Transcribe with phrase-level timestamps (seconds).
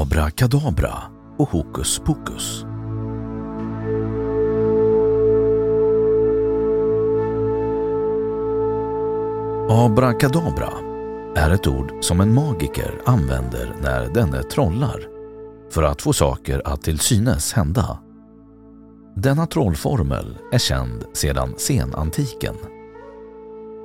[0.00, 0.94] Abrakadabra
[1.38, 2.64] och Hokus Pokus.
[9.70, 10.72] Abrakadabra
[11.36, 15.06] är ett ord som en magiker använder när denne trollar
[15.70, 17.98] för att få saker att till synes hända.
[19.16, 22.54] Denna trollformel är känd sedan senantiken.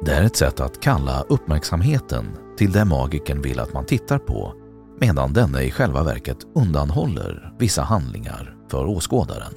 [0.05, 2.25] Det är ett sätt att kalla uppmärksamheten
[2.57, 4.53] till det magikern vill att man tittar på
[4.99, 9.53] medan denne i själva verket undanhåller vissa handlingar för åskådaren.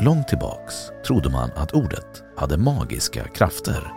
[0.00, 0.74] Långt tillbaks
[1.06, 3.92] trodde man att ordet hade magiska krafter.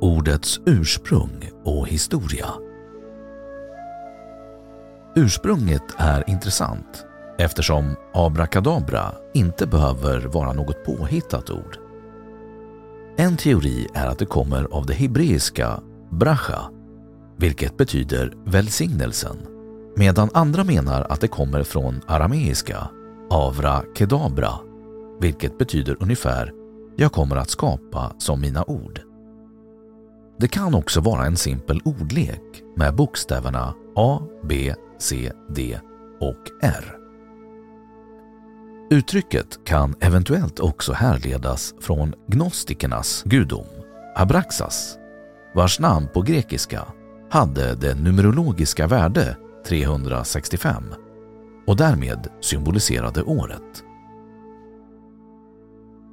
[0.00, 2.46] Ordets ursprung och historia
[5.16, 7.06] Ursprunget är intressant
[7.38, 11.87] eftersom abrakadabra inte behöver vara något påhittat ord.
[13.20, 15.80] En teori är att det kommer av det hebreiska
[16.10, 16.70] bracha,
[17.36, 19.36] vilket betyder välsignelsen,
[19.96, 22.88] medan andra menar att det kommer från arameiska
[23.30, 24.52] avra kedabra,
[25.20, 26.52] vilket betyder ungefär
[26.96, 29.00] “jag kommer att skapa som mina ord”.
[30.38, 35.80] Det kan också vara en simpel ordlek med bokstäverna A, B, C, D
[36.20, 36.97] och R.
[38.90, 43.66] Uttrycket kan eventuellt också härledas från gnostikernas gudom,
[44.16, 44.98] Abraxas,
[45.54, 46.82] vars namn på grekiska
[47.30, 50.84] hade det numerologiska värde 365
[51.66, 53.84] och därmed symboliserade året.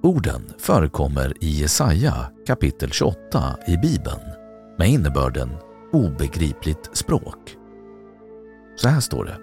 [0.03, 2.13] Orden förekommer i Jesaja
[2.47, 4.21] kapitel 28 i Bibeln
[4.77, 5.49] med innebörden
[5.91, 7.57] obegripligt språk.
[8.75, 9.37] Så här står det.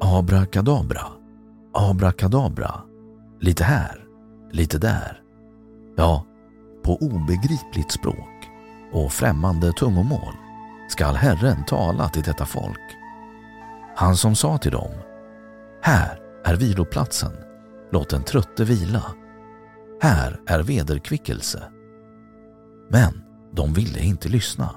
[0.00, 1.02] Abrakadabra
[1.76, 2.80] abrakadabra,
[3.40, 4.04] lite här,
[4.52, 5.22] lite där.
[5.96, 6.24] Ja,
[6.84, 8.50] på obegripligt språk
[8.92, 10.34] och främmande tungomål
[10.88, 12.96] skall Herren tala till detta folk.
[13.96, 14.90] Han som sa till dem,
[15.82, 17.32] här är viloplatsen,
[17.92, 19.02] låt den trötte vila.
[20.00, 21.62] Här är vederkvickelse.
[22.90, 23.22] Men
[23.52, 24.70] de ville inte lyssna.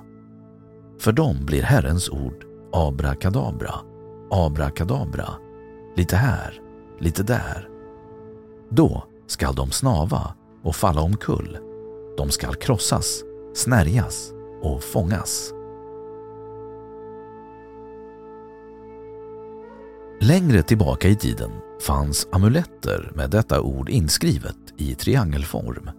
[0.99, 3.73] För dem blir Herrens ord abrakadabra,
[4.31, 5.29] abrakadabra,
[5.95, 6.61] lite här,
[6.99, 7.69] lite där.
[8.69, 10.33] Då skall de snava
[10.63, 11.57] och falla omkull.
[12.17, 13.23] De skall krossas,
[13.53, 15.53] snärjas och fångas.
[20.21, 21.51] Längre tillbaka i tiden
[21.81, 25.89] fanns amuletter med detta ord inskrivet i triangelform.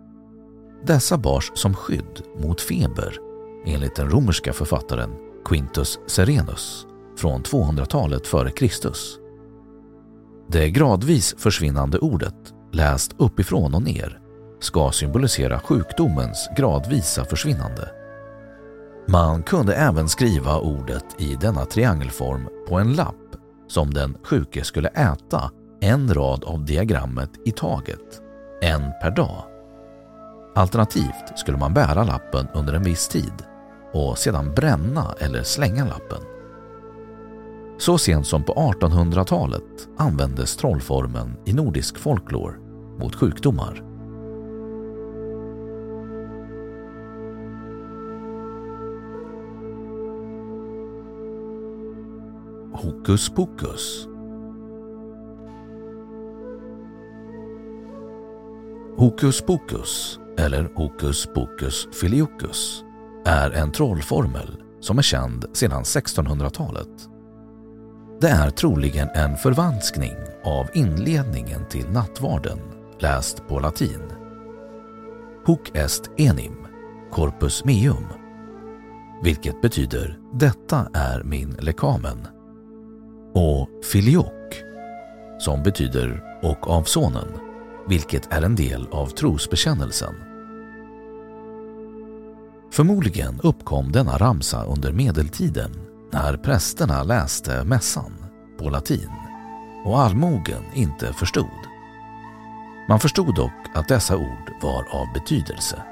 [0.86, 3.18] Dessa bars som skydd mot feber
[3.66, 5.10] enligt den romerska författaren
[5.44, 6.86] Quintus Serenus
[7.16, 9.19] från 200-talet före Kristus.
[10.52, 12.34] Det gradvis försvinnande ordet,
[12.72, 14.20] läst uppifrån och ner,
[14.60, 17.90] ska symbolisera sjukdomens gradvisa försvinnande.
[19.08, 23.36] Man kunde även skriva ordet i denna triangelform på en lapp
[23.68, 25.50] som den sjuke skulle äta
[25.80, 28.20] en rad av diagrammet i taget,
[28.62, 29.44] en per dag.
[30.54, 33.34] Alternativt skulle man bära lappen under en viss tid
[33.92, 36.39] och sedan bränna eller slänga lappen.
[37.80, 42.54] Så sent som på 1800-talet användes trollformen i nordisk folklore
[42.98, 43.82] mot sjukdomar.
[52.72, 54.06] Hokus pokus
[58.96, 62.84] Hokus pokus, eller Hokus pokus filiokus,
[63.24, 67.19] är en trollformel som är känd sedan 1600-talet.
[68.20, 72.58] Det är troligen en förvanskning av inledningen till nattvarden
[72.98, 74.02] läst på latin.
[75.46, 76.66] Hoc est enim,
[77.10, 78.04] corpus meum,
[79.22, 82.26] vilket betyder ”detta är min lekamen”
[83.34, 84.62] och filiok,
[85.38, 87.28] som betyder ”och av sonen”
[87.88, 90.14] vilket är en del av trosbekännelsen.
[92.72, 98.12] Förmodligen uppkom denna ramsa under medeltiden när prästerna läste mässan
[98.58, 99.10] på latin
[99.84, 101.60] och allmogen inte förstod.
[102.88, 105.82] Man förstod dock att dessa ord var av betydelse.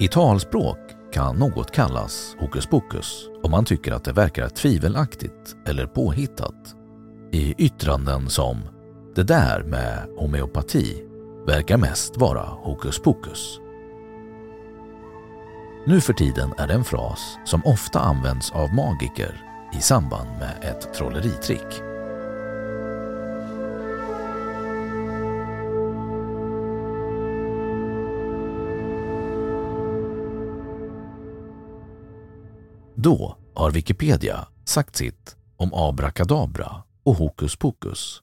[0.00, 0.78] I talspråk
[1.12, 6.74] kan något kallas hokus pokus om man tycker att det verkar tvivelaktigt eller påhittat.
[7.32, 8.56] I yttranden som
[9.14, 11.04] det där med homeopati
[11.46, 13.60] verkar mest vara hokus pokus.
[15.88, 20.58] Nu för tiden är det en fras som ofta används av magiker i samband med
[20.62, 21.82] ett trolleritrick.
[32.94, 38.22] Då har Wikipedia sagt sitt om abrakadabra och hokus pokus.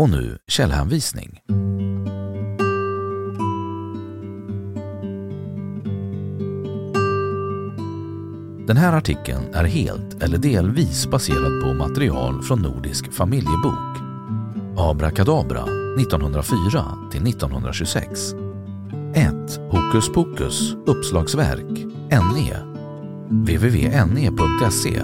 [0.00, 1.40] Och nu källhänvisning.
[8.66, 13.96] Den här artikeln är helt eller delvis baserad på material från Nordisk familjebok.
[14.76, 15.62] Abrakadabra
[16.00, 18.34] 1904 till 1926.
[19.14, 19.60] 1.
[19.70, 21.78] Hokus pokus uppslagsverk
[22.10, 22.56] NE
[23.30, 25.02] www.ne.se